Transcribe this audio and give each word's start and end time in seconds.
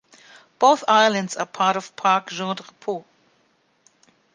Both 0.57 0.83
islands 0.87 1.37
are 1.37 1.45
part 1.45 1.75
of 1.77 1.95
Parc 1.95 2.31
Jean-Drapeau. 2.31 3.05